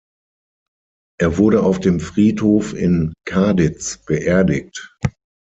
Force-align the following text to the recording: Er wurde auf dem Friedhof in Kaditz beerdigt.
Er 1.19 1.37
wurde 1.37 1.61
auf 1.61 1.79
dem 1.79 1.99
Friedhof 1.99 2.73
in 2.73 3.13
Kaditz 3.27 4.03
beerdigt. 4.03 4.97